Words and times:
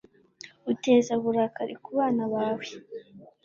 uteza 0.73 1.11
uburakari 1.19 1.75
ku 1.83 1.89
bana 1.97 2.23
bawe 2.33 2.67